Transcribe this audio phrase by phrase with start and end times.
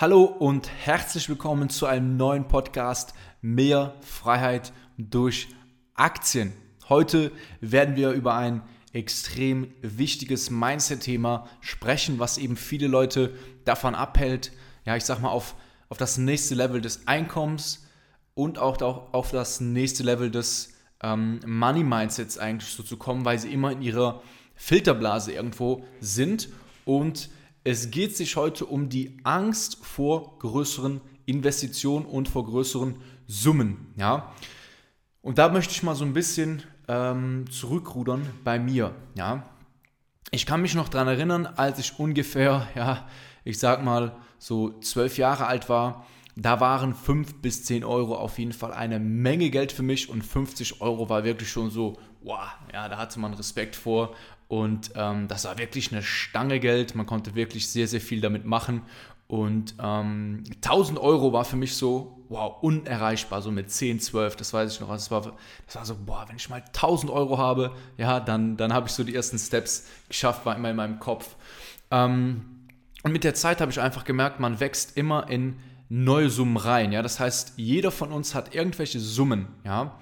[0.00, 5.48] Hallo und herzlich willkommen zu einem neuen Podcast Mehr Freiheit durch
[5.94, 6.52] Aktien.
[6.88, 13.34] Heute werden wir über ein extrem wichtiges Mindset-Thema sprechen, was eben viele Leute
[13.64, 14.52] davon abhält,
[14.84, 15.56] ja, ich sag mal, auf,
[15.88, 17.84] auf das nächste Level des Einkommens
[18.34, 18.80] und auch
[19.12, 23.82] auf das nächste Level des ähm, Money-Mindsets eigentlich so zu kommen, weil sie immer in
[23.82, 24.22] ihrer
[24.54, 26.50] Filterblase irgendwo sind
[26.84, 27.30] und
[27.64, 33.92] es geht sich heute um die Angst vor größeren Investitionen und vor größeren Summen.
[33.96, 34.32] Ja?
[35.20, 38.94] Und da möchte ich mal so ein bisschen ähm, zurückrudern bei mir.
[39.14, 39.44] Ja?
[40.30, 43.06] Ich kann mich noch daran erinnern, als ich ungefähr, ja,
[43.44, 48.38] ich sag mal, so zwölf Jahre alt war, da waren 5 bis 10 Euro auf
[48.38, 52.48] jeden Fall eine Menge Geld für mich und 50 Euro war wirklich schon so, wow,
[52.72, 54.14] ja, da hatte man Respekt vor
[54.48, 56.94] und ähm, das war wirklich eine Stange Geld.
[56.94, 58.82] Man konnte wirklich sehr, sehr viel damit machen.
[59.26, 64.54] Und ähm, 1000 Euro war für mich so, wow, unerreichbar, so mit 10, 12, das
[64.54, 64.88] weiß ich noch.
[64.88, 68.72] Das war, das war so, boah, wenn ich mal 1000 Euro habe, ja, dann, dann
[68.72, 71.36] habe ich so die ersten Steps geschafft, war immer in meinem Kopf.
[71.90, 72.44] Ähm,
[73.02, 75.56] und mit der Zeit habe ich einfach gemerkt, man wächst immer in
[75.90, 76.92] neue Summen rein.
[76.92, 77.02] Ja?
[77.02, 79.48] Das heißt, jeder von uns hat irgendwelche Summen.
[79.64, 79.98] Ja?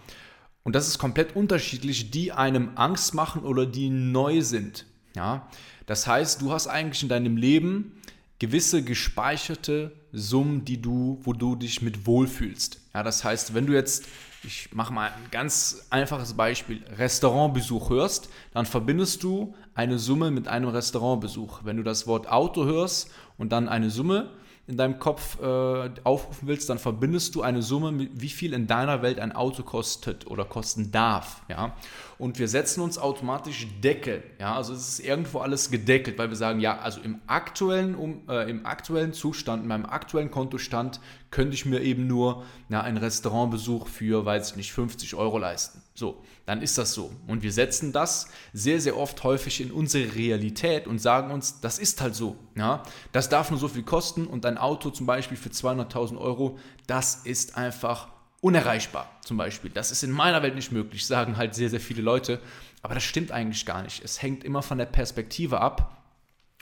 [0.66, 4.84] Und das ist komplett unterschiedlich, die einem Angst machen oder die neu sind.
[5.14, 5.46] Ja?
[5.86, 8.02] Das heißt, du hast eigentlich in deinem Leben
[8.40, 12.80] gewisse gespeicherte Summen, die du, wo du dich mit wohlfühlst.
[12.94, 14.06] Ja, das heißt, wenn du jetzt,
[14.42, 20.48] ich mache mal ein ganz einfaches Beispiel, Restaurantbesuch hörst, dann verbindest du eine Summe mit
[20.48, 21.60] einem Restaurantbesuch.
[21.62, 24.30] Wenn du das Wort Auto hörst und dann eine Summe,
[24.68, 29.00] in deinem Kopf äh, aufrufen willst, dann verbindest du eine Summe, wie viel in deiner
[29.02, 31.42] Welt ein Auto kostet oder kosten darf.
[31.48, 31.76] Ja?
[32.18, 34.22] Und wir setzen uns automatisch Deckel.
[34.40, 34.56] Ja?
[34.56, 38.48] Also es ist irgendwo alles gedeckelt, weil wir sagen, ja, also im aktuellen, um, äh,
[38.48, 41.00] im aktuellen Zustand, in meinem aktuellen Kontostand
[41.30, 45.82] könnte ich mir eben nur ja, einen Restaurantbesuch für, weiß ich nicht, 50 Euro leisten.
[45.94, 47.10] So, dann ist das so.
[47.26, 51.78] Und wir setzen das sehr, sehr oft häufig in unsere Realität und sagen uns, das
[51.78, 52.36] ist halt so.
[52.54, 52.82] Ja?
[53.12, 57.26] Das darf nur so viel kosten und ein Auto zum Beispiel für 200.000 Euro, das
[57.26, 59.70] ist einfach unerreichbar zum Beispiel.
[59.70, 62.40] Das ist in meiner Welt nicht möglich, sagen halt sehr, sehr viele Leute.
[62.82, 64.04] Aber das stimmt eigentlich gar nicht.
[64.04, 66.04] Es hängt immer von der Perspektive ab.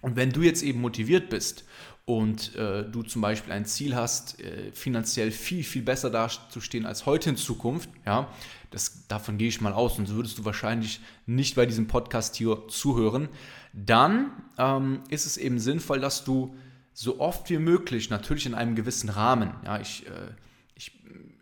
[0.01, 1.65] Und wenn du jetzt eben motiviert bist
[2.05, 7.07] und äh, du zum Beispiel ein Ziel hast, äh, finanziell viel, viel besser dazustehen als
[7.07, 8.29] heute in Zukunft, ja,
[8.71, 12.69] das, davon gehe ich mal aus, sonst würdest du wahrscheinlich nicht bei diesem Podcast hier
[12.69, 13.29] zuhören,
[13.73, 16.55] dann ähm, ist es eben sinnvoll, dass du
[16.93, 20.33] so oft wie möglich, natürlich in einem gewissen Rahmen, ja, ich, äh,
[20.75, 20.93] ich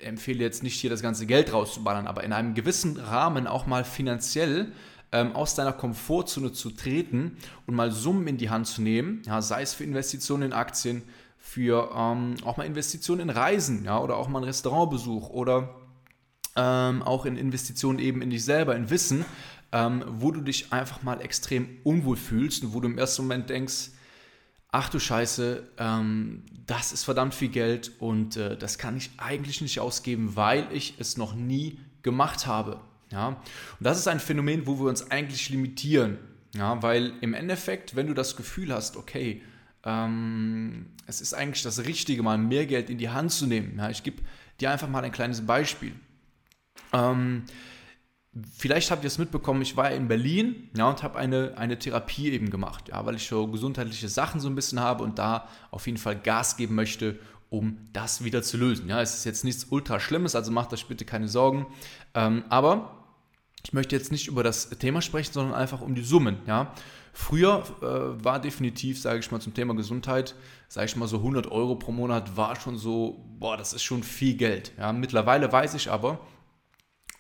[0.02, 3.84] empfehle jetzt nicht hier das ganze Geld rauszuballern, aber in einem gewissen Rahmen auch mal
[3.84, 4.72] finanziell
[5.12, 7.36] ähm, aus deiner Komfortzone zu treten
[7.66, 11.02] und mal Summen in die Hand zu nehmen, ja, sei es für Investitionen in Aktien,
[11.38, 15.74] für ähm, auch mal Investitionen in Reisen, ja, oder auch mal einen Restaurantbesuch oder
[16.56, 19.24] ähm, auch in Investitionen eben in dich selber, in Wissen,
[19.72, 23.50] ähm, wo du dich einfach mal extrem unwohl fühlst und wo du im ersten Moment
[23.50, 23.91] denkst,
[24.72, 29.60] ach du Scheiße, ähm, das ist verdammt viel Geld und äh, das kann ich eigentlich
[29.60, 32.81] nicht ausgeben, weil ich es noch nie gemacht habe.
[33.10, 33.28] Ja?
[33.28, 33.38] Und
[33.81, 36.19] das ist ein Phänomen, wo wir uns eigentlich limitieren.
[36.55, 36.83] Ja?
[36.83, 39.43] Weil im Endeffekt, wenn du das Gefühl hast, okay,
[39.84, 43.78] ähm, es ist eigentlich das Richtige, mal mehr Geld in die Hand zu nehmen.
[43.78, 43.91] Ja?
[43.91, 44.22] Ich gebe
[44.59, 45.93] dir einfach mal ein kleines Beispiel.
[46.94, 47.44] Ähm,
[48.56, 52.31] vielleicht habt ihr es mitbekommen, ich war in Berlin ja, und habe eine, eine Therapie
[52.31, 55.87] eben gemacht, ja, weil ich so gesundheitliche Sachen so ein bisschen habe und da auf
[55.87, 57.19] jeden Fall Gas geben möchte,
[57.50, 58.88] um das wieder zu lösen.
[58.88, 61.66] Ja, es ist jetzt nichts ultra Schlimmes, also macht euch bitte keine Sorgen.
[62.15, 63.03] Ähm, aber
[63.62, 66.38] ich möchte jetzt nicht über das Thema sprechen, sondern einfach um die Summen.
[66.47, 66.72] Ja.
[67.12, 70.34] Früher äh, war definitiv, sage ich mal, zum Thema Gesundheit,
[70.69, 74.03] sage ich mal so 100 Euro pro Monat war schon so, boah, das ist schon
[74.03, 74.72] viel Geld.
[74.78, 74.94] Ja.
[74.94, 76.21] Mittlerweile weiß ich aber,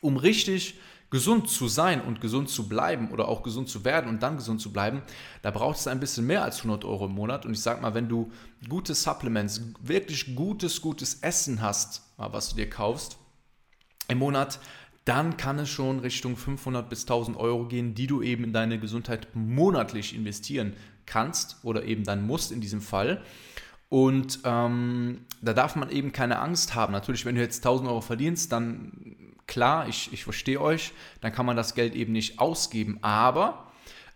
[0.00, 0.78] um richtig
[1.12, 4.62] gesund zu sein und gesund zu bleiben oder auch gesund zu werden und dann gesund
[4.62, 5.02] zu bleiben,
[5.42, 7.44] da braucht es ein bisschen mehr als 100 Euro im Monat.
[7.44, 8.32] Und ich sage mal, wenn du
[8.66, 13.18] gute Supplements, wirklich gutes, gutes Essen hast, was du dir kaufst
[14.08, 14.58] im Monat,
[15.04, 18.80] dann kann es schon Richtung 500 bis 1000 Euro gehen, die du eben in deine
[18.80, 20.72] Gesundheit monatlich investieren
[21.04, 23.22] kannst oder eben dann musst in diesem Fall.
[23.90, 26.94] Und ähm, da darf man eben keine Angst haben.
[26.94, 28.92] Natürlich, wenn du jetzt 1000 Euro verdienst, dann
[29.52, 32.98] klar, ich, ich verstehe euch, dann kann man das Geld eben nicht ausgeben.
[33.02, 33.70] Aber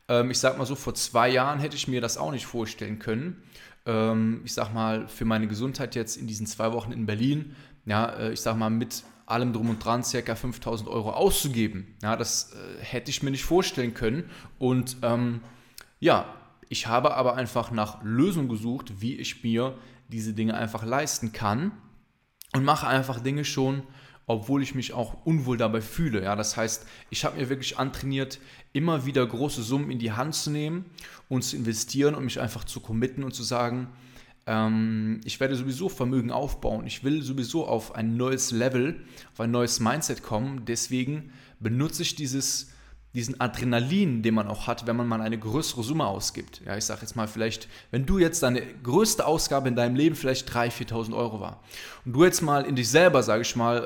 [0.08, 2.98] ähm, ich sag mal so, vor zwei Jahren hätte ich mir das auch nicht vorstellen
[2.98, 3.42] können.
[3.84, 7.54] Ähm, ich sag mal, für meine Gesundheit jetzt in diesen zwei Wochen in Berlin,
[7.84, 11.94] ja, äh, ich sag mal, mit allem drum und dran circa 5000 Euro auszugeben.
[12.02, 14.30] Ja, das äh, hätte ich mir nicht vorstellen können.
[14.58, 15.40] Und ähm,
[16.00, 16.34] ja,
[16.70, 19.76] ich habe aber einfach nach Lösungen gesucht, wie ich mir
[20.08, 21.72] diese Dinge einfach leisten kann
[22.54, 23.82] und mache einfach Dinge schon,
[24.26, 26.22] obwohl ich mich auch unwohl dabei fühle.
[26.22, 28.40] Ja, das heißt, ich habe mir wirklich antrainiert,
[28.72, 30.84] immer wieder große Summen in die Hand zu nehmen
[31.28, 33.88] und zu investieren und mich einfach zu committen und zu sagen,
[34.46, 36.86] ähm, ich werde sowieso Vermögen aufbauen.
[36.86, 40.64] Ich will sowieso auf ein neues Level, auf ein neues Mindset kommen.
[40.64, 42.72] Deswegen benutze ich dieses
[43.16, 46.60] diesen Adrenalin, den man auch hat, wenn man mal eine größere Summe ausgibt.
[46.64, 50.14] Ja, ich sage jetzt mal vielleicht, wenn du jetzt deine größte Ausgabe in deinem Leben
[50.14, 51.62] vielleicht 3.000, 4.000 Euro war
[52.04, 53.82] und du jetzt mal in dich selber, sage ich mal,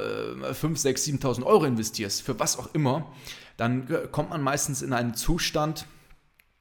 [0.53, 3.11] 5, 6, 7.000 Euro investierst, für was auch immer,
[3.57, 5.87] dann kommt man meistens in einen Zustand,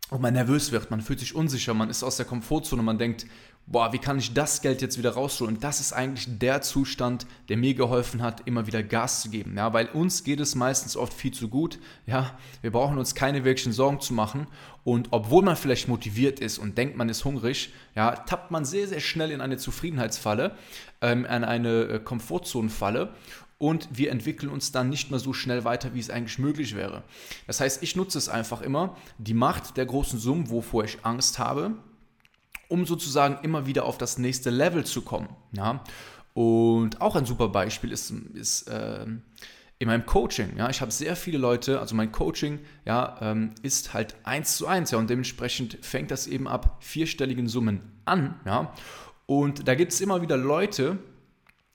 [0.09, 3.25] wo man nervös wird, man fühlt sich unsicher, man ist aus der Komfortzone, man denkt,
[3.71, 5.59] boah, wie kann ich das Geld jetzt wieder rausholen?
[5.59, 9.55] Das ist eigentlich der Zustand, der mir geholfen hat, immer wieder Gas zu geben.
[9.55, 11.79] Ja, weil uns geht es meistens oft viel zu gut.
[12.05, 14.47] Ja, wir brauchen uns keine wirklichen Sorgen zu machen.
[14.83, 18.87] Und obwohl man vielleicht motiviert ist und denkt, man ist hungrig, ja, tappt man sehr,
[18.87, 20.55] sehr schnell in eine Zufriedenheitsfalle,
[21.01, 23.13] ähm, in eine äh, Komfortzonenfalle
[23.59, 27.03] und wir entwickeln uns dann nicht mehr so schnell weiter, wie es eigentlich möglich wäre.
[27.45, 31.39] Das heißt, ich nutze es einfach immer, die Macht der großen Summen, wovor ich Angst
[31.39, 31.75] habe,
[32.69, 35.27] um sozusagen immer wieder auf das nächste Level zu kommen.
[35.51, 35.83] Ja?
[36.33, 39.05] Und auch ein super Beispiel ist, ist äh,
[39.79, 40.55] in meinem Coaching.
[40.55, 40.69] Ja?
[40.69, 44.91] Ich habe sehr viele Leute, also mein Coaching ja, ähm, ist halt eins zu eins
[44.91, 48.39] ja, und dementsprechend fängt das eben ab vierstelligen Summen an.
[48.45, 48.73] Ja?
[49.25, 50.97] Und da gibt es immer wieder Leute,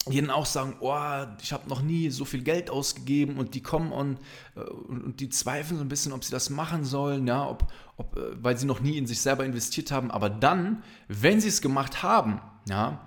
[0.06, 0.94] die dann auch sagen, oh,
[1.42, 4.18] ich habe noch nie so viel Geld ausgegeben und die kommen und,
[4.54, 8.16] äh, und, die zweifeln so ein bisschen, ob sie das machen sollen, ja, ob, ob,
[8.16, 10.10] äh, weil sie noch nie in sich selber investiert haben.
[10.10, 13.00] Aber dann, wenn sie es gemacht haben, ja,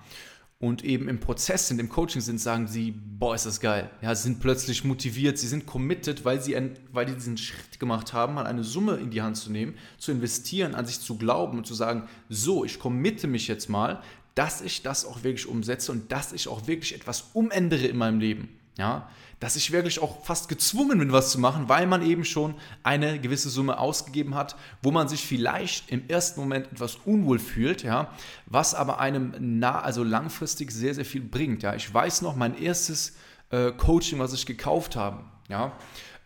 [0.60, 3.92] und eben im Prozess sind, im Coaching sind, sagen sie, boah, ist das geil.
[4.02, 6.58] Ja, sie sind plötzlich motiviert, sie sind committed, weil sie,
[6.92, 10.12] weil die diesen Schritt gemacht haben, mal eine Summe in die Hand zu nehmen, zu
[10.12, 14.02] investieren, an sich zu glauben und zu sagen, so, ich committe mich jetzt mal,
[14.38, 18.20] dass ich das auch wirklich umsetze und dass ich auch wirklich etwas umändere in meinem
[18.20, 18.50] Leben.
[18.78, 22.56] Ja, dass ich wirklich auch fast gezwungen bin, was zu machen, weil man eben schon
[22.84, 27.82] eine gewisse Summe ausgegeben hat, wo man sich vielleicht im ersten Moment etwas unwohl fühlt,
[27.82, 28.12] ja,
[28.46, 31.64] was aber einem nah, also langfristig sehr, sehr viel bringt.
[31.64, 33.16] Ja, ich weiß noch, mein erstes
[33.50, 35.72] äh, Coaching, was ich gekauft habe, ja,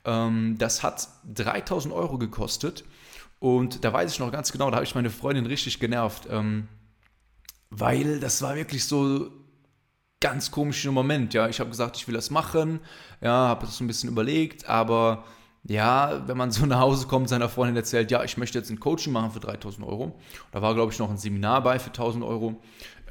[0.04, 2.84] ähm, das hat 3000 Euro gekostet
[3.40, 6.28] und da weiß ich noch ganz genau, da habe ich meine Freundin richtig genervt.
[6.30, 6.68] Ähm,
[7.71, 9.31] weil das war wirklich so
[10.19, 11.33] ganz komischer Moment.
[11.33, 12.79] Ja, ich habe gesagt, ich will das machen,
[13.21, 15.23] ja, habe das so ein bisschen überlegt, aber
[15.63, 18.79] ja, wenn man so nach Hause kommt, seiner Freundin erzählt, ja, ich möchte jetzt ein
[18.79, 20.19] Coaching machen für 3000 Euro.
[20.51, 22.62] Da war, glaube ich, noch ein Seminar bei für 1000 Euro.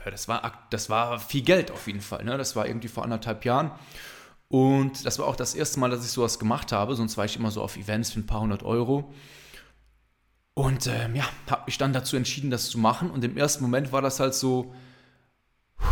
[0.04, 2.24] Äh, das war, das war viel Geld auf jeden Fall.
[2.24, 2.36] Ne?
[2.38, 3.72] Das war irgendwie vor anderthalb Jahren.
[4.48, 6.96] Und das war auch das erste Mal, dass ich sowas gemacht habe.
[6.96, 9.12] Sonst war ich immer so auf Events für ein paar hundert Euro.
[10.60, 13.10] Und ähm, ja, habe mich dann dazu entschieden, das zu machen.
[13.10, 14.74] Und im ersten Moment war das halt so
[15.78, 15.86] puh,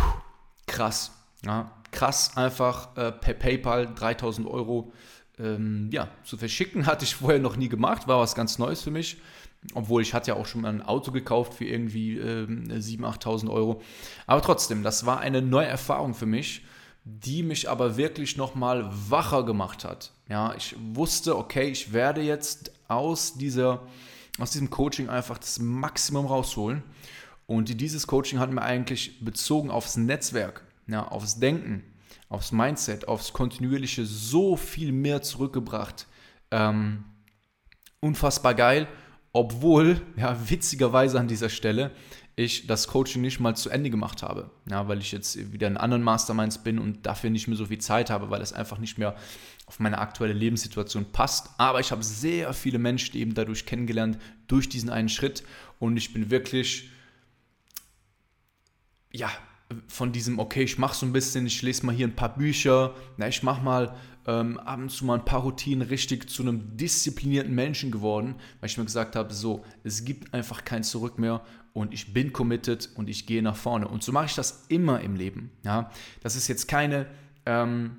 [0.67, 1.09] krass.
[1.43, 4.93] Ja, krass, einfach äh, per PayPal 3000 Euro
[5.39, 6.85] ähm, ja, zu verschicken.
[6.85, 9.17] Hatte ich vorher noch nie gemacht, war was ganz Neues für mich.
[9.73, 13.49] Obwohl ich hatte ja auch schon mal ein Auto gekauft für irgendwie ähm, 7.000, 8.000
[13.49, 13.81] Euro.
[14.27, 16.63] Aber trotzdem, das war eine neue Erfahrung für mich,
[17.05, 20.11] die mich aber wirklich nochmal wacher gemacht hat.
[20.29, 23.81] Ja, ich wusste, okay, ich werde jetzt aus dieser
[24.39, 26.83] aus diesem Coaching einfach das Maximum rausholen.
[27.45, 31.83] Und dieses Coaching hat mir eigentlich bezogen aufs Netzwerk, ja, aufs Denken,
[32.29, 36.07] aufs Mindset, aufs Kontinuierliche so viel mehr zurückgebracht.
[36.51, 37.05] Ähm,
[37.99, 38.87] unfassbar geil,
[39.33, 41.91] obwohl, ja, witzigerweise an dieser Stelle,
[42.35, 44.49] ich das Coaching nicht mal zu Ende gemacht habe.
[44.69, 47.79] Ja, weil ich jetzt wieder in anderen Masterminds bin und dafür nicht mehr so viel
[47.79, 49.15] Zeit habe, weil es einfach nicht mehr
[49.69, 51.51] auf meine aktuelle Lebenssituation passt.
[51.59, 55.43] Aber ich habe sehr viele Menschen eben dadurch kennengelernt, durch diesen einen Schritt.
[55.77, 56.89] Und ich bin wirklich,
[59.13, 59.29] ja,
[59.87, 62.95] von diesem, okay, ich mache so ein bisschen, ich lese mal hier ein paar Bücher,
[63.17, 63.95] na, ich mache mal
[64.25, 68.71] ähm, ab und zu mal ein paar Routinen richtig zu einem disziplinierten Menschen geworden, weil
[68.71, 72.89] ich mir gesagt habe, so, es gibt einfach kein Zurück mehr und ich bin committed
[72.95, 73.87] und ich gehe nach vorne.
[73.87, 75.51] Und so mache ich das immer im Leben.
[75.63, 75.91] Ja?
[76.21, 77.05] Das ist jetzt keine,
[77.45, 77.97] ähm,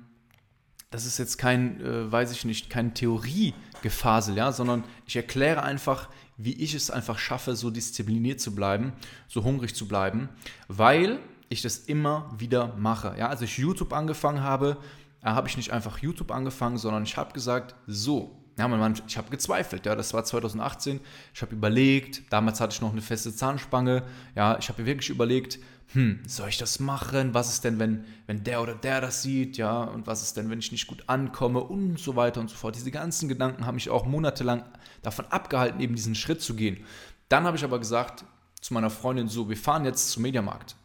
[0.91, 6.09] das ist jetzt kein, äh, weiß ich nicht, kein Theoriegefasel, ja, sondern ich erkläre einfach,
[6.37, 8.93] wie ich es einfach schaffe, so diszipliniert zu bleiben,
[9.27, 10.29] so hungrig zu bleiben,
[10.67, 11.19] weil
[11.49, 13.15] ich das immer wieder mache.
[13.17, 14.77] Ja, als ich YouTube angefangen habe,
[15.21, 19.17] äh, habe ich nicht einfach YouTube angefangen, sondern ich habe gesagt, so, ja, man, ich
[19.17, 20.99] habe gezweifelt, ja, das war 2018.
[21.33, 24.03] Ich habe überlegt, damals hatte ich noch eine feste Zahnspange.
[24.35, 25.59] Ja, ich habe wirklich überlegt,
[25.93, 27.33] hm, soll ich das machen?
[27.33, 29.57] Was ist denn, wenn, wenn der oder der das sieht?
[29.57, 31.61] Ja, und was ist denn, wenn ich nicht gut ankomme?
[31.61, 32.75] Und so weiter und so fort.
[32.75, 34.63] Diese ganzen Gedanken haben mich auch monatelang
[35.01, 36.85] davon abgehalten, eben diesen Schritt zu gehen.
[37.29, 38.25] Dann habe ich aber gesagt
[38.61, 40.75] zu meiner Freundin so, wir fahren jetzt zum Mediamarkt.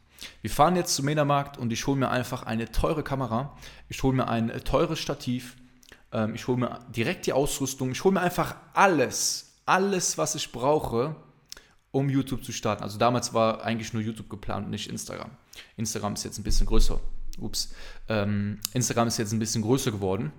[0.40, 3.56] Wir fahren jetzt zum Mediamarkt und ich hole mir einfach eine teure Kamera,
[3.88, 5.56] ich hole mir ein teures Stativ,
[6.35, 11.16] ich hole mir direkt die Ausrüstung, ich hole mir einfach alles, alles, was ich brauche,
[11.90, 12.82] um YouTube zu starten.
[12.82, 15.30] Also damals war eigentlich nur YouTube geplant, nicht Instagram.
[15.76, 17.00] Instagram ist jetzt ein bisschen größer.
[17.38, 17.75] Ups.
[18.08, 20.32] Ähm, Instagram ist jetzt ein bisschen größer geworden.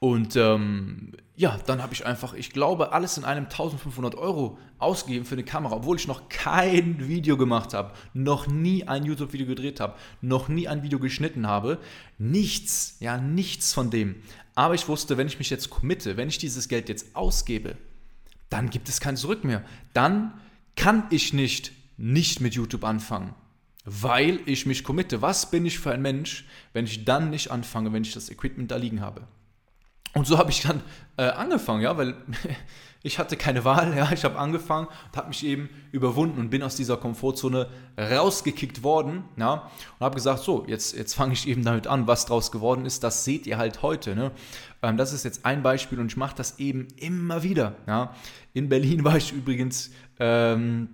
[0.00, 5.26] Und ähm, ja, dann habe ich einfach, ich glaube, alles in einem 1500 Euro ausgegeben
[5.26, 9.78] für eine Kamera, obwohl ich noch kein Video gemacht habe, noch nie ein YouTube-Video gedreht
[9.78, 11.78] habe, noch nie ein Video geschnitten habe.
[12.18, 14.16] Nichts, ja, nichts von dem.
[14.54, 17.76] Aber ich wusste, wenn ich mich jetzt committe, wenn ich dieses Geld jetzt ausgebe,
[18.48, 19.62] dann gibt es kein Zurück mehr.
[19.92, 20.32] Dann
[20.76, 23.34] kann ich nicht nicht mit YouTube anfangen,
[23.84, 25.20] weil ich mich committe.
[25.20, 28.70] Was bin ich für ein Mensch, wenn ich dann nicht anfange, wenn ich das Equipment
[28.70, 29.28] da liegen habe?
[30.14, 30.82] Und so habe ich dann
[31.16, 32.14] äh, angefangen, ja, weil
[33.02, 36.62] ich hatte keine Wahl, ja, ich habe angefangen und habe mich eben überwunden und bin
[36.62, 41.64] aus dieser Komfortzone rausgekickt worden, ja, und habe gesagt, so, jetzt, jetzt fange ich eben
[41.64, 44.32] damit an, was draus geworden ist, das seht ihr halt heute, ne.
[44.82, 48.14] Ähm, das ist jetzt ein Beispiel und ich mache das eben immer wieder, ja.
[48.52, 50.88] In Berlin war ich übrigens ähm,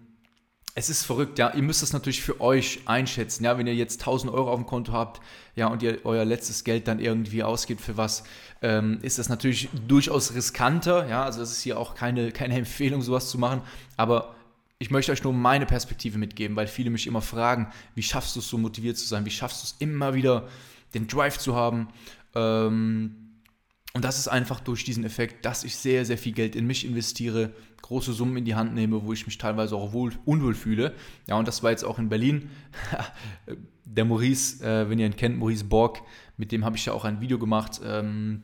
[0.79, 1.55] es ist verrückt, ja.
[1.55, 3.57] Ihr müsst es natürlich für euch einschätzen, ja.
[3.57, 5.23] Wenn ihr jetzt 1000 Euro auf dem Konto habt,
[5.55, 8.25] ja, und ihr euer letztes Geld dann irgendwie ausgebt für was,
[8.61, 11.25] ähm, ist das natürlich durchaus riskanter, ja.
[11.25, 13.63] Also, das ist hier auch keine, keine Empfehlung, sowas zu machen.
[13.97, 14.35] Aber
[14.79, 18.41] ich möchte euch nur meine Perspektive mitgeben, weil viele mich immer fragen, wie schaffst du
[18.41, 19.25] es so motiviert zu sein?
[19.25, 20.47] Wie schaffst du es immer wieder,
[20.93, 21.89] den Drive zu haben?
[22.35, 23.26] Ähm,
[23.97, 26.85] und das ist einfach durch diesen Effekt, dass ich sehr, sehr viel Geld in mich
[26.85, 30.93] investiere, große Summen in die Hand nehme, wo ich mich teilweise auch wohl, unwohl fühle.
[31.27, 32.51] Ja, und das war jetzt auch in Berlin.
[33.87, 36.03] Der Maurice, äh, wenn ihr ihn kennt, Maurice Borg,
[36.37, 37.81] mit dem habe ich ja auch ein Video gemacht.
[37.83, 38.43] Ähm,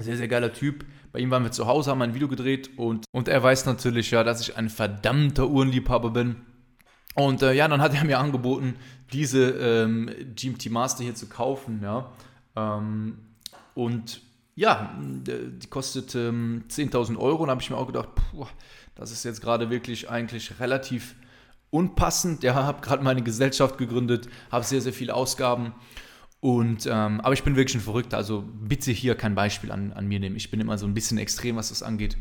[0.00, 0.86] sehr, sehr geiler Typ.
[1.12, 4.10] Bei ihm waren wir zu Hause, haben ein Video gedreht und, und er weiß natürlich
[4.10, 6.36] ja, dass ich ein verdammter Uhrenliebhaber bin.
[7.14, 8.76] Und äh, ja, dann hat er mir angeboten,
[9.12, 12.10] diese ähm, GMT Master hier zu kaufen, ja.
[12.56, 13.18] Ähm,
[13.74, 14.22] und
[14.56, 18.46] ja, die kostet ähm, 10.000 Euro und da habe ich mir auch gedacht, puh,
[18.94, 21.14] das ist jetzt gerade wirklich eigentlich relativ
[21.70, 22.42] unpassend.
[22.42, 25.74] Ja, habe gerade meine Gesellschaft gegründet, habe sehr, sehr viele Ausgaben.
[26.40, 30.06] Und, ähm, aber ich bin wirklich ein Verrückter, also bitte hier kein Beispiel an, an
[30.06, 30.36] mir nehmen.
[30.36, 32.16] Ich bin immer so ein bisschen extrem, was das angeht.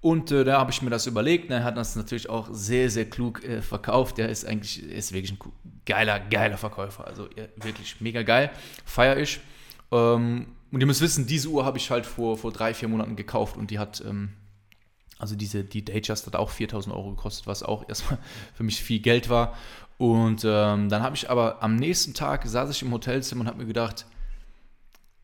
[0.00, 1.50] Und äh, da habe ich mir das überlegt.
[1.50, 4.18] Er hat das natürlich auch sehr, sehr klug äh, verkauft.
[4.18, 5.38] Der ist eigentlich, ist wirklich ein
[5.84, 7.06] geiler, geiler Verkäufer.
[7.06, 8.50] Also wirklich mega geil.
[8.84, 9.40] Feier ich.
[9.90, 13.16] Ähm, und ihr müsst wissen, diese Uhr habe ich halt vor, vor drei, vier Monaten
[13.16, 14.30] gekauft und die hat, ähm,
[15.18, 18.18] also diese, die Datejust hat auch 4000 Euro gekostet, was auch erstmal
[18.54, 19.54] für mich viel Geld war.
[19.98, 23.58] Und ähm, dann habe ich aber am nächsten Tag saß ich im Hotelzimmer und habe
[23.58, 24.06] mir gedacht,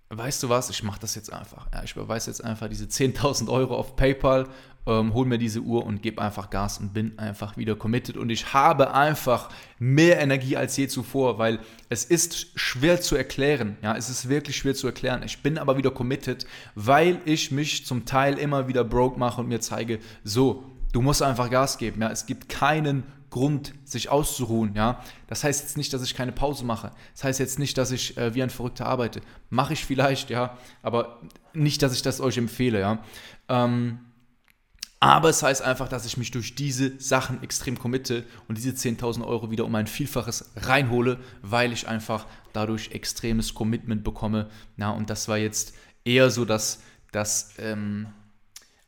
[0.09, 1.69] weißt du was, ich mache das jetzt einfach.
[1.73, 4.49] Ja, ich überweise jetzt einfach diese 10.000 Euro auf PayPal
[4.87, 8.17] ähm, hol mir diese Uhr und gebe einfach Gas und bin einfach wieder committed.
[8.17, 9.49] Und ich habe einfach
[9.79, 13.77] mehr Energie als je zuvor, weil es ist schwer zu erklären.
[13.83, 15.23] Ja, es ist wirklich schwer zu erklären.
[15.25, 19.49] Ich bin aber wieder committed, weil ich mich zum Teil immer wieder broke mache und
[19.49, 22.03] mir zeige, so, du musst einfach Gas geben.
[22.03, 24.75] Ja, es gibt keinen Grund, sich auszuruhen.
[24.75, 26.91] Ja, das heißt jetzt nicht, dass ich keine Pause mache.
[27.15, 29.23] Das heißt jetzt nicht, dass ich äh, wie ein Verrückter arbeite.
[29.49, 31.21] Mache ich vielleicht, ja, aber
[31.55, 32.81] nicht, dass ich das euch empfehle.
[32.81, 32.99] Ja.
[33.49, 34.01] Ähm,
[35.03, 39.27] aber es heißt einfach, dass ich mich durch diese Sachen extrem committe und diese 10.000
[39.27, 44.49] Euro wieder um ein Vielfaches reinhole, weil ich einfach dadurch extremes Commitment bekomme.
[44.77, 48.07] Na, und das war jetzt eher so, dass, dass ähm,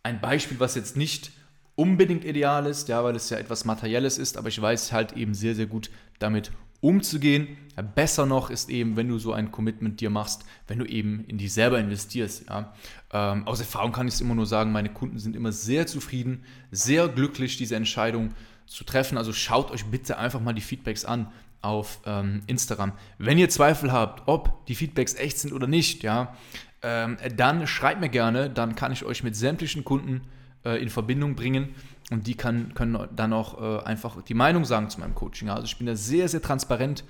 [0.05, 1.33] ein Beispiel, was jetzt nicht
[1.75, 5.35] unbedingt ideal ist, ja, weil es ja etwas Materielles ist, aber ich weiß halt eben
[5.35, 5.91] sehr, sehr gut
[6.21, 6.53] damit
[6.85, 7.57] umzugehen.
[7.95, 11.39] Besser noch ist eben, wenn du so ein Commitment dir machst, wenn du eben in
[11.39, 12.49] dich selber investierst.
[12.49, 12.73] Ja.
[13.11, 16.45] Ähm, aus Erfahrung kann ich es immer nur sagen, meine Kunden sind immer sehr zufrieden,
[16.71, 18.31] sehr glücklich, diese Entscheidung
[18.67, 19.19] zu treffen.
[19.19, 22.93] Also schaut euch bitte einfach mal die Feedbacks an auf ähm, Instagram.
[23.19, 26.37] Wenn ihr Zweifel habt, ob die Feedbacks echt sind oder nicht, ja,
[26.83, 30.21] ähm, dann schreibt mir gerne, dann kann ich euch mit sämtlichen Kunden
[30.65, 31.75] äh, in Verbindung bringen
[32.11, 35.49] und die kann, können dann auch äh, einfach die Meinung sagen zu meinem Coaching.
[35.49, 37.05] Also ich bin da sehr, sehr transparent.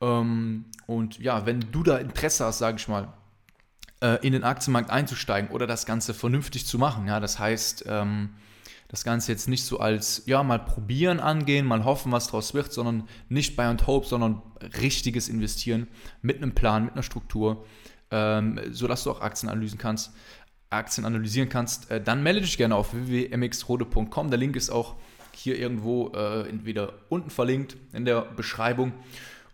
[0.00, 3.08] Ähm, und ja, wenn du da Interesse hast, sage ich mal,
[4.00, 8.30] äh, in den Aktienmarkt einzusteigen oder das Ganze vernünftig zu machen, ja, das heißt, ähm,
[8.88, 12.72] das Ganze jetzt nicht so als, ja, mal probieren angehen, mal hoffen, was draus wird,
[12.72, 14.42] sondern nicht buy and hope, sondern
[14.80, 15.88] richtiges Investieren
[16.22, 17.64] mit einem Plan, mit einer Struktur,
[18.10, 20.12] ähm, sodass du auch Aktienanalysen kannst.
[20.74, 24.30] Aktien analysieren kannst, äh, dann melde dich gerne auf www.mxrode.com.
[24.30, 24.94] Der Link ist auch
[25.32, 28.92] hier irgendwo äh, entweder unten verlinkt in der Beschreibung.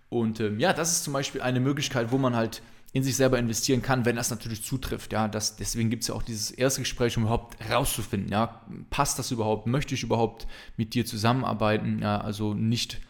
[0.09, 2.63] Und ähm, ja, das ist zum Beispiel eine Möglichkeit, wo man halt
[2.93, 5.13] in sich selber investieren kann, wenn das natürlich zutrifft.
[5.13, 9.19] Ja, das, deswegen gibt es ja auch dieses erste Gespräch, um überhaupt herauszufinden, ja, passt
[9.21, 12.01] das überhaupt, möchte ich überhaupt mit dir zusammenarbeiten?
[12.03, 13.01] Ja, also nicht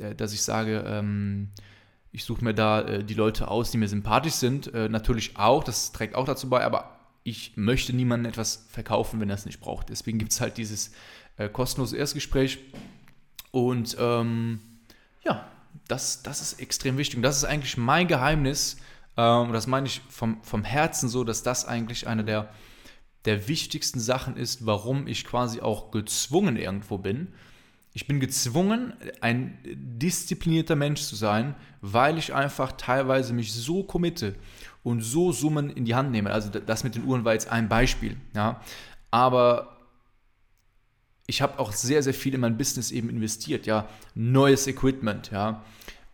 [0.00, 1.50] äh, dass ich sage, ähm,
[2.12, 4.72] ich suche mir da äh, die Leute aus, die mir sympathisch sind.
[4.74, 9.28] Äh, natürlich auch, das trägt auch dazu bei, aber ich möchte niemandem etwas verkaufen, wenn
[9.28, 9.90] er es nicht braucht.
[9.90, 10.92] Deswegen gibt es halt dieses
[11.36, 12.58] äh, kostenlose Erstgespräch.
[13.50, 14.60] Und ähm,
[15.22, 15.50] ja,
[15.88, 17.16] das, das ist extrem wichtig.
[17.16, 18.78] Und das ist eigentlich mein Geheimnis.
[19.16, 22.48] Ähm, das meine ich vom, vom Herzen so, dass das eigentlich eine der,
[23.26, 27.34] der wichtigsten Sachen ist, warum ich quasi auch gezwungen irgendwo bin.
[27.92, 34.36] Ich bin gezwungen, ein disziplinierter Mensch zu sein, weil ich einfach teilweise mich so committe
[34.82, 36.30] und so Summen in die Hand nehme.
[36.30, 38.16] Also das mit den Uhren war jetzt ein Beispiel.
[38.34, 38.60] Ja.
[39.10, 39.76] Aber
[41.26, 43.66] ich habe auch sehr, sehr viel in mein Business eben investiert.
[43.66, 43.88] Ja.
[44.14, 45.62] Neues Equipment, ja.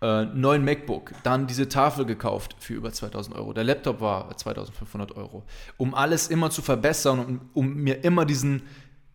[0.03, 3.55] Äh, neuen MacBook, dann diese Tafel gekauft für über 2000 Euro.
[3.55, 5.43] Der Laptop war 2500 Euro.
[5.79, 8.63] Um alles immer zu verbessern, um, um mir immer diesen,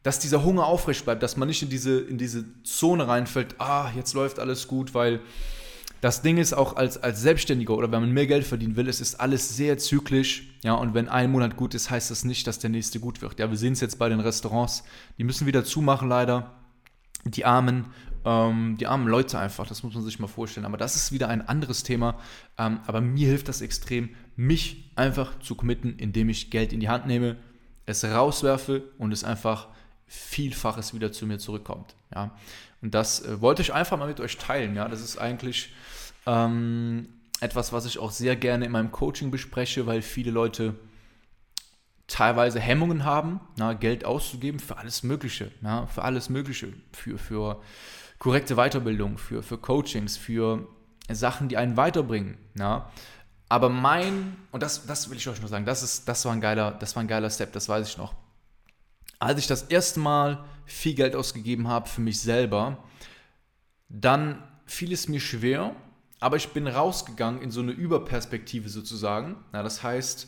[0.01, 3.91] dass dieser Hunger aufrecht bleibt, dass man nicht in diese, in diese Zone reinfällt, ah,
[3.95, 5.19] jetzt läuft alles gut, weil
[6.01, 9.01] das Ding ist auch als, als Selbstständiger oder wenn man mehr Geld verdienen will, es
[9.01, 10.49] ist alles sehr zyklisch.
[10.63, 13.39] Ja, und wenn ein Monat gut ist, heißt das nicht, dass der nächste gut wird.
[13.39, 14.83] Ja, wir sehen es jetzt bei den Restaurants.
[15.19, 16.55] Die müssen wieder zumachen, leider.
[17.23, 17.85] Die armen,
[18.25, 20.65] ähm, die armen Leute einfach, das muss man sich mal vorstellen.
[20.65, 22.17] Aber das ist wieder ein anderes Thema.
[22.57, 26.89] Ähm, aber mir hilft das extrem, mich einfach zu committen, indem ich Geld in die
[26.89, 27.37] Hand nehme,
[27.85, 29.67] es rauswerfe und es einfach
[30.13, 31.95] Vielfaches wieder zu mir zurückkommt.
[32.13, 32.35] Ja.
[32.81, 34.75] Und das äh, wollte ich einfach mal mit euch teilen.
[34.75, 34.89] Ja.
[34.89, 35.73] Das ist eigentlich
[36.25, 37.07] ähm,
[37.39, 40.75] etwas, was ich auch sehr gerne in meinem Coaching bespreche, weil viele Leute
[42.07, 47.61] teilweise Hemmungen haben, na, Geld auszugeben für alles Mögliche, ja, für alles Mögliche, für, für
[48.19, 50.67] korrekte Weiterbildung, für, für Coachings, für
[51.09, 52.37] Sachen, die einen weiterbringen.
[52.59, 52.91] Ja.
[53.47, 56.41] Aber mein, und das, das will ich euch noch sagen, das, ist, das, war ein
[56.41, 58.13] geiler, das war ein geiler Step, das weiß ich noch
[59.21, 62.83] als ich das erste Mal viel Geld ausgegeben habe für mich selber,
[63.87, 65.75] dann fiel es mir schwer,
[66.19, 69.37] aber ich bin rausgegangen in so eine Überperspektive sozusagen.
[69.51, 70.27] Na, das heißt,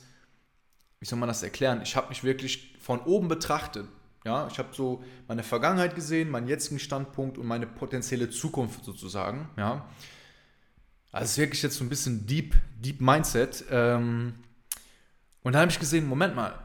[0.99, 1.81] wie soll man das erklären?
[1.81, 3.87] Ich habe mich wirklich von oben betrachtet.
[4.25, 9.49] Ja, ich habe so meine Vergangenheit gesehen, meinen jetzigen Standpunkt und meine potenzielle Zukunft sozusagen.
[9.57, 9.89] Ja,
[11.11, 13.65] also ist wirklich jetzt so ein bisschen Deep, Deep Mindset.
[13.71, 14.35] Ähm,
[15.41, 16.62] und da habe ich gesehen, Moment mal,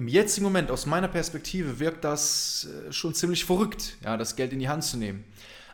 [0.00, 4.50] im jetzigen Moment, aus meiner Perspektive, wirkt das äh, schon ziemlich verrückt, ja, das Geld
[4.54, 5.24] in die Hand zu nehmen.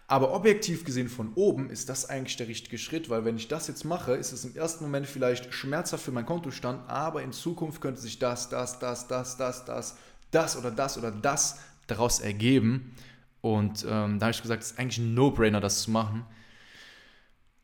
[0.08, 3.68] Aber objektiv gesehen von oben ist das eigentlich der richtige Schritt, weil wenn ich das
[3.68, 7.80] jetzt mache, ist es im ersten Moment vielleicht schmerzhaft für meinen Kontostand, aber in Zukunft
[7.80, 9.96] könnte sich das, das, das, das, das, das,
[10.32, 12.96] das oder das oder das daraus ergeben.
[13.42, 16.26] Und ähm, da habe ich gesagt, es ist eigentlich ein No-Brainer, das zu machen.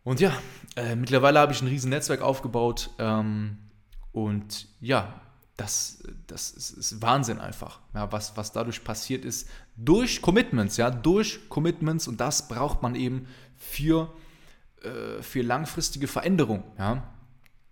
[0.05, 0.33] Und ja,
[0.77, 2.91] äh, mittlerweile habe ich ein riesen Netzwerk aufgebaut.
[3.01, 3.59] Ähm,
[4.13, 5.21] und ja,
[5.57, 9.49] das, das ist, ist, Wahnsinn einfach, ja, was, was dadurch passiert ist.
[9.77, 14.13] Durch Commitments, ja, durch Commitments und das braucht man eben für,
[14.83, 17.09] äh, für langfristige Veränderung, ja.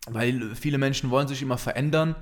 [0.06, 2.16] Weil viele Menschen wollen sich immer verändern,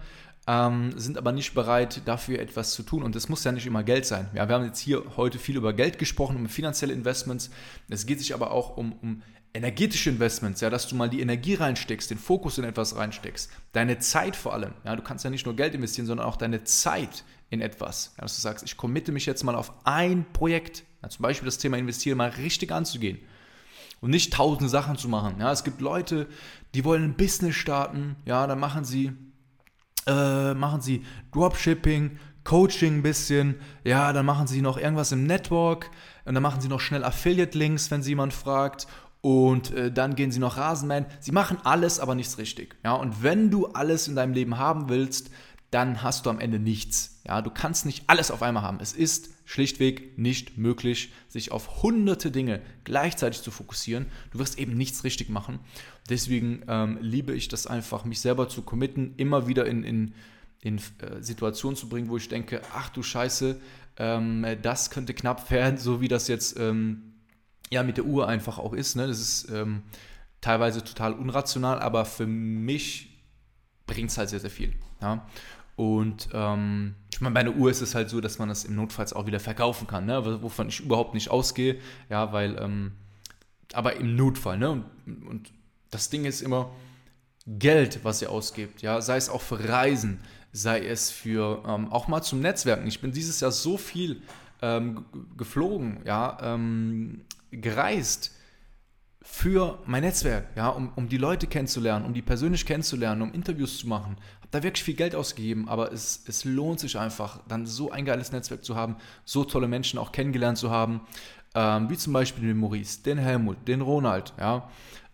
[0.48, 3.02] ähm, sind aber nicht bereit, dafür etwas zu tun.
[3.02, 4.28] Und das muss ja nicht immer Geld sein.
[4.34, 7.50] Ja, wir haben jetzt hier heute viel über Geld gesprochen, um finanzielle Investments.
[7.88, 9.22] Es geht sich aber auch um, um
[9.54, 13.98] energetische Investments, ja, dass du mal die Energie reinsteckst, den Fokus in etwas reinsteckst, deine
[13.98, 17.24] Zeit vor allem, ja, du kannst ja nicht nur Geld investieren, sondern auch deine Zeit
[17.50, 21.08] in etwas, ja, dass du sagst, ich committe mich jetzt mal auf ein Projekt, ja,
[21.08, 23.18] zum Beispiel das Thema investieren mal richtig anzugehen
[24.00, 26.28] und nicht tausend Sachen zu machen, ja, es gibt Leute,
[26.74, 29.12] die wollen ein Business starten, ja, dann machen sie,
[30.06, 35.90] äh, machen sie Dropshipping, Coaching ein bisschen, ja, dann machen sie noch irgendwas im Network
[36.24, 38.86] und dann machen sie noch schnell Affiliate-Links, wenn sie jemand fragt
[39.20, 41.06] und äh, dann gehen sie noch Rasenmähen.
[41.20, 42.76] Sie machen alles, aber nichts richtig.
[42.84, 45.30] Ja, und wenn du alles in deinem Leben haben willst,
[45.70, 47.20] dann hast du am Ende nichts.
[47.26, 48.78] Ja, du kannst nicht alles auf einmal haben.
[48.80, 54.06] Es ist schlichtweg nicht möglich, sich auf hunderte Dinge gleichzeitig zu fokussieren.
[54.30, 55.58] Du wirst eben nichts richtig machen.
[56.08, 60.14] Deswegen ähm, liebe ich das einfach, mich selber zu committen, immer wieder in, in,
[60.62, 63.60] in äh, Situationen zu bringen, wo ich denke, ach du Scheiße,
[63.98, 67.07] ähm, das könnte knapp werden, so wie das jetzt ähm,
[67.70, 68.96] ja mit der Uhr einfach auch ist.
[68.96, 69.06] Ne?
[69.06, 69.82] Das ist ähm,
[70.40, 73.18] teilweise total unrational, aber für mich
[73.86, 74.74] bringt es halt sehr, sehr viel.
[75.00, 75.26] Ja?
[75.76, 78.74] Und ähm, ich meine, bei einer Uhr ist es halt so, dass man das im
[78.74, 80.42] Notfalls auch wieder verkaufen kann, ne?
[80.42, 81.78] wovon ich überhaupt nicht ausgehe.
[82.08, 82.92] Ja, weil, ähm,
[83.72, 84.70] aber im Notfall, ne?
[84.70, 84.86] Und,
[85.26, 85.52] und
[85.90, 86.70] das Ding ist immer
[87.46, 90.20] Geld, was ihr ausgibt, ja, sei es auch für Reisen,
[90.52, 92.86] sei es für ähm, auch mal zum Netzwerken.
[92.86, 94.22] Ich bin dieses Jahr so viel
[94.60, 98.32] ähm, geflogen, ja, ähm, gereist
[99.22, 103.78] für mein Netzwerk, ja, um, um die Leute kennenzulernen, um die persönlich kennenzulernen, um Interviews
[103.78, 104.16] zu machen.
[104.38, 108.04] Habe da wirklich viel Geld ausgegeben, aber es, es lohnt sich einfach, dann so ein
[108.04, 111.02] geiles Netzwerk zu haben, so tolle Menschen auch kennengelernt zu haben.
[111.54, 114.70] ähm, wie zum Beispiel den Maurice, den Helmut, den Ronald, ja,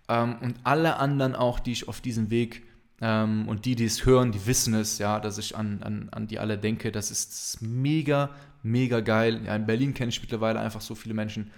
[0.08, 2.62] ähm, und alle anderen auch, die ich auf diesem Weg
[3.00, 6.26] ähm, und die, die es hören, die wissen es, ja, dass ich an, an, an
[6.26, 6.92] die alle denke.
[6.92, 8.30] Das ist mega,
[8.62, 9.40] mega geil.
[9.44, 11.50] Ja, in Berlin kenne ich mittlerweile einfach so viele Menschen,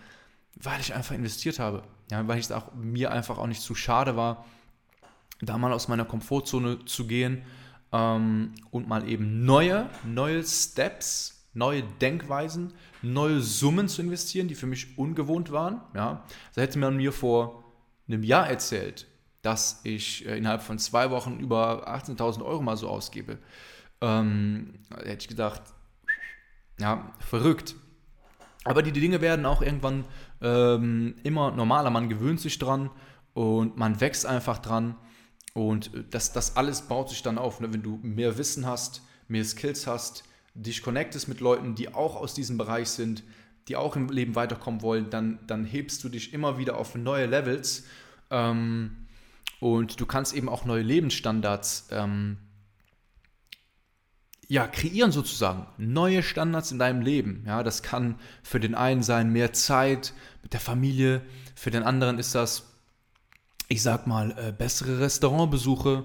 [0.57, 1.83] weil ich einfach investiert habe.
[2.11, 4.45] Ja, weil es auch mir einfach auch nicht zu schade war,
[5.41, 7.43] da mal aus meiner Komfortzone zu gehen
[7.93, 14.67] ähm, und mal eben neue, neue Steps, neue Denkweisen, neue Summen zu investieren, die für
[14.67, 15.81] mich ungewohnt waren.
[15.95, 17.65] Ja, da hätte man mir vor
[18.09, 19.07] einem Jahr erzählt,
[19.43, 23.39] dass ich äh, innerhalb von zwei Wochen über 18.000 Euro mal so ausgebe.
[24.01, 25.63] Ähm, hätte ich gedacht,
[26.79, 27.75] ja, verrückt.
[28.65, 30.05] Aber die Dinge werden auch irgendwann
[30.41, 31.91] ähm, immer normaler.
[31.91, 32.91] Man gewöhnt sich dran
[33.35, 34.97] und man wächst einfach dran.
[35.55, 37.61] Und das, das alles baut sich dann auf.
[37.61, 37.73] Ne?
[37.73, 42.35] Wenn du mehr Wissen hast, mehr Skills hast, dich connectest mit Leuten, die auch aus
[42.35, 43.23] diesem Bereich sind,
[43.69, 47.27] die auch im Leben weiterkommen wollen, dann, dann hebst du dich immer wieder auf neue
[47.27, 47.85] Levels.
[48.31, 49.07] Ähm,
[49.61, 52.39] und du kannst eben auch neue Lebensstandards ähm,
[54.49, 55.67] ja, kreieren sozusagen.
[55.77, 57.43] Neue Standards in deinem Leben.
[57.47, 61.23] Ja, das kann für den einen sein mehr Zeit mit der Familie.
[61.55, 62.65] Für den anderen ist das,
[63.69, 66.05] ich sag mal, äh, bessere Restaurantbesuche,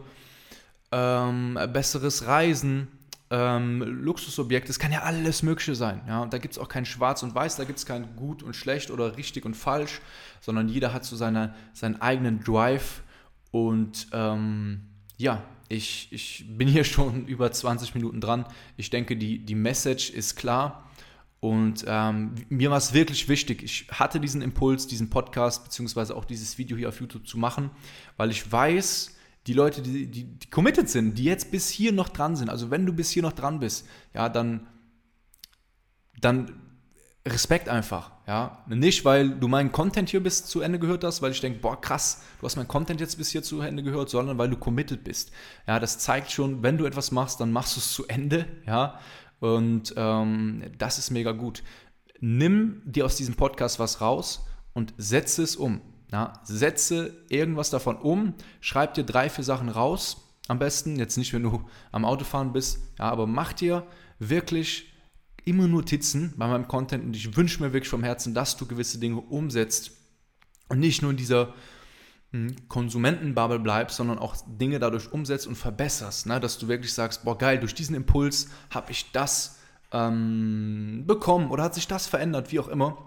[0.92, 2.88] ähm, besseres Reisen,
[3.30, 4.72] ähm, Luxusobjekte.
[4.72, 6.02] Es kann ja alles Mögliche sein.
[6.08, 8.44] Ja, und da gibt es auch kein Schwarz und Weiß, da gibt es kein Gut
[8.44, 10.02] und Schlecht oder richtig und falsch,
[10.42, 13.04] sondern jeder hat so seine, seinen eigenen Drive.
[13.52, 14.91] Und ähm,
[15.22, 18.46] ja, ich, ich bin hier schon über 20 Minuten dran.
[18.78, 20.90] Ich denke, die, die Message ist klar.
[21.40, 23.64] Und ähm, mir war es wirklich wichtig.
[23.64, 27.72] Ich hatte diesen Impuls, diesen Podcast beziehungsweise auch dieses Video hier auf YouTube zu machen,
[28.16, 29.16] weil ich weiß,
[29.48, 32.70] die Leute, die, die, die committed sind, die jetzt bis hier noch dran sind, also
[32.70, 34.68] wenn du bis hier noch dran bist, ja, dann,
[36.20, 36.62] dann
[37.28, 38.64] Respekt einfach, ja.
[38.66, 41.80] Nicht, weil du meinen Content hier bis zu Ende gehört hast, weil ich denke, boah,
[41.80, 45.04] krass, du hast meinen Content jetzt bis hier zu Ende gehört, sondern weil du committed
[45.04, 45.34] bist.
[45.68, 48.98] Ja, das zeigt schon, wenn du etwas machst, dann machst du es zu Ende, ja.
[49.42, 51.62] Und ähm, das ist mega gut.
[52.22, 55.82] Nimm dir aus diesem Podcast was raus und setze es um.
[56.10, 60.38] Ja, setze irgendwas davon um, schreib dir drei, vier Sachen raus.
[60.48, 63.86] Am besten, jetzt nicht, wenn du am Autofahren bist, ja, aber mach dir
[64.20, 64.91] wirklich
[65.46, 69.00] immer Notizen bei meinem Content und ich wünsche mir wirklich vom Herzen, dass du gewisse
[69.00, 69.92] Dinge umsetzt
[70.70, 71.54] und nicht nur in dieser
[72.32, 76.40] hm, Konsumentenbubble bleibst, sondern auch Dinge dadurch umsetzt und verbesserst, ne?
[76.40, 79.60] dass du wirklich sagst, boah geil, durch diesen Impuls habe ich das
[79.92, 82.98] ähm, bekommen oder hat sich das verändert, wie auch immer.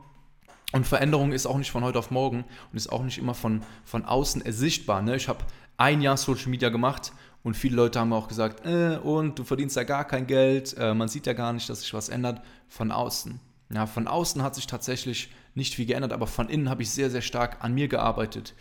[0.73, 3.62] Und Veränderung ist auch nicht von heute auf morgen und ist auch nicht immer von,
[3.85, 5.03] von außen sichtbar.
[5.03, 5.14] Ne?
[5.16, 5.44] Ich habe
[5.77, 7.12] ein Jahr Social Media gemacht
[7.44, 10.94] und viele Leute haben auch gesagt, äh, und du verdienst ja gar kein Geld, äh,
[10.94, 12.40] man sieht ja gar nicht, dass sich was ändert.
[12.68, 13.38] Von außen.
[13.72, 17.11] Ja, von außen hat sich tatsächlich nicht viel geändert, aber von innen habe ich sehr,
[17.11, 18.54] sehr stark an mir gearbeitet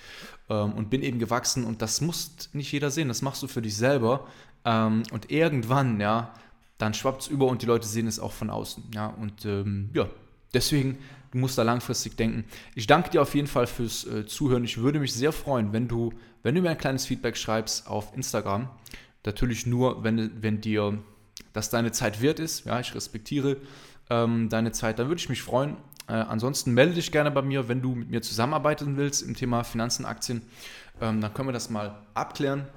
[0.49, 3.61] ähm, und bin eben gewachsen und das muss nicht jeder sehen, das machst du für
[3.61, 4.27] dich selber
[4.65, 6.33] ähm, und irgendwann, ja,
[6.77, 9.89] dann schwappt es über und die Leute sehen es auch von außen, ja, und ähm,
[9.93, 10.07] ja,
[10.53, 10.97] deswegen
[11.33, 12.45] Du musst da langfristig denken.
[12.75, 14.63] Ich danke dir auf jeden Fall fürs äh, Zuhören.
[14.63, 18.15] Ich würde mich sehr freuen, wenn du, wenn du mir ein kleines Feedback schreibst auf
[18.15, 18.69] Instagram.
[19.25, 20.99] Natürlich nur, wenn, wenn dir
[21.51, 22.65] das deine Zeit wert ist.
[22.65, 23.57] Ja, ich respektiere
[24.11, 24.99] ähm, deine Zeit.
[24.99, 25.75] Dann würde ich mich freuen.
[26.07, 29.63] Äh, ansonsten melde dich gerne bei mir, wenn du mit mir zusammenarbeiten willst im Thema
[29.63, 30.43] Finanzen, Aktien.
[31.01, 32.67] Ähm, dann können wir das mal abklären.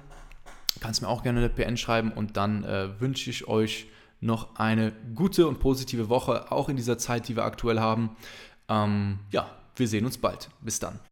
[0.79, 3.85] Kannst mir auch gerne eine PN schreiben und dann äh, wünsche ich euch
[4.19, 8.15] noch eine gute und positive Woche, auch in dieser Zeit, die wir aktuell haben.
[8.67, 10.49] Ähm, ja, wir sehen uns bald.
[10.61, 10.99] Bis dann.